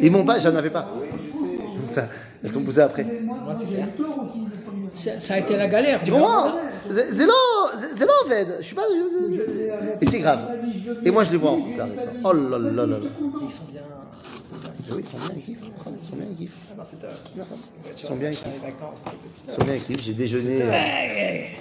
[0.00, 0.88] Ils m'ont pas, j'en avais pas.
[1.88, 2.08] Ça,
[2.42, 3.06] elles sont poussées après.
[4.94, 6.02] Ça a été la galère.
[6.02, 6.52] Tu comprends
[6.90, 7.26] C'est c'est
[7.96, 8.48] c'est en fait.
[8.58, 8.82] Je suis pas.
[10.00, 10.48] Et c'est grave.
[11.04, 11.86] Et moi, je les vois en ça.
[11.96, 12.10] ça.
[12.24, 12.96] Oh là là là là.
[13.00, 13.80] Ils sont bien.
[13.82, 13.98] Hein.
[14.90, 15.58] Ah oui, ils sont bien, ils kiffent.
[15.62, 16.56] Ils sont bien, ils kiffent.
[17.96, 18.46] Ils sont bien, ils kiffent.
[19.46, 20.00] Ils sont bien, ils kiffent.
[20.00, 20.62] J'ai déjeuné.
[20.62, 21.40] Euh,